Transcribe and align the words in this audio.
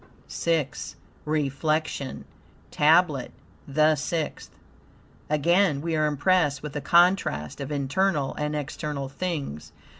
VI 0.31 0.67
REFLECTION 1.25 2.25
TABLET 2.71 3.31
THE 3.67 3.93
SIXTH 3.93 4.49
Again 5.29 5.79
we 5.79 5.95
are 5.95 6.07
impressed 6.07 6.63
with 6.63 6.73
the 6.73 6.81
contrast 6.81 7.61
of 7.61 7.71
internal 7.71 8.33
and 8.33 8.55
external 8.55 9.09
things. 9.09 9.71